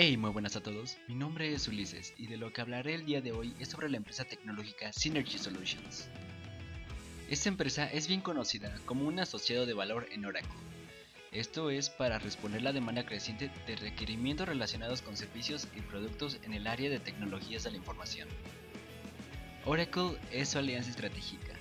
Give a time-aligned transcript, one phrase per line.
[0.00, 0.96] Hey, muy buenas a todos.
[1.08, 3.90] Mi nombre es Ulises y de lo que hablaré el día de hoy es sobre
[3.90, 6.08] la empresa tecnológica Synergy Solutions.
[7.28, 10.52] Esta empresa es bien conocida como un asociado de valor en Oracle.
[11.32, 16.54] Esto es para responder la demanda creciente de requerimientos relacionados con servicios y productos en
[16.54, 18.28] el área de tecnologías de la información.
[19.64, 21.54] Oracle es su alianza estratégica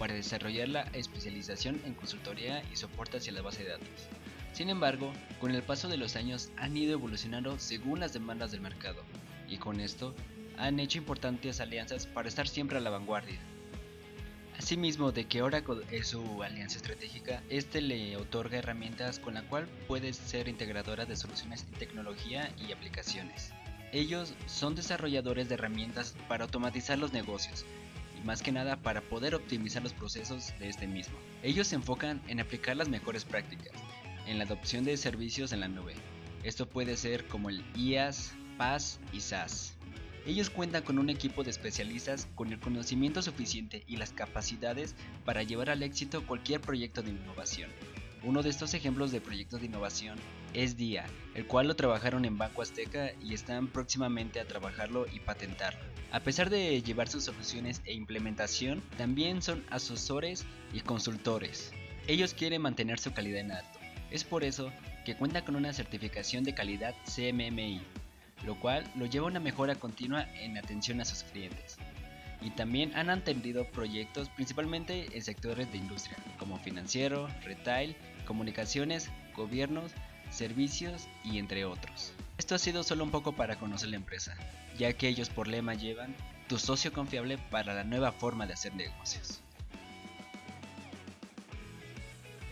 [0.00, 4.08] para desarrollar la especialización en consultoría y soporte hacia la base de datos
[4.54, 8.60] sin embargo, con el paso de los años han ido evolucionando según las demandas del
[8.60, 9.02] mercado,
[9.48, 10.14] y con esto
[10.56, 13.40] han hecho importantes alianzas para estar siempre a la vanguardia.
[14.56, 19.66] Asimismo, de que Oracle es su alianza estratégica, este le otorga herramientas con la cual
[19.88, 23.50] puede ser integradora de soluciones en tecnología y aplicaciones.
[23.92, 27.64] Ellos son desarrolladores de herramientas para automatizar los negocios,
[28.16, 31.18] y más que nada para poder optimizar los procesos de este mismo.
[31.42, 33.72] Ellos se enfocan en aplicar las mejores prácticas,
[34.26, 35.94] en la adopción de servicios en la nube.
[36.42, 39.74] Esto puede ser como el IaaS, PaaS y SaaS.
[40.26, 44.94] Ellos cuentan con un equipo de especialistas con el conocimiento suficiente y las capacidades
[45.24, 47.70] para llevar al éxito cualquier proyecto de innovación.
[48.22, 50.18] Uno de estos ejemplos de proyectos de innovación
[50.54, 55.20] es DIA, el cual lo trabajaron en Banco Azteca y están próximamente a trabajarlo y
[55.20, 55.84] patentarlo.
[56.10, 61.72] A pesar de llevar sus soluciones e implementación, también son asesores y consultores.
[62.06, 63.83] Ellos quieren mantener su calidad en alto
[64.14, 64.70] es por eso
[65.04, 67.82] que cuenta con una certificación de calidad CMMI,
[68.46, 71.78] lo cual lo lleva a una mejora continua en atención a sus clientes.
[72.40, 79.90] Y también han atendido proyectos principalmente en sectores de industria, como financiero, retail, comunicaciones, gobiernos,
[80.30, 82.12] servicios y entre otros.
[82.38, 84.36] Esto ha sido solo un poco para conocer la empresa,
[84.78, 86.14] ya que ellos por lema llevan
[86.48, 89.40] tu socio confiable para la nueva forma de hacer negocios.